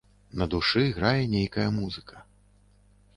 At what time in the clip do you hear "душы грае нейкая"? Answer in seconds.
0.53-1.65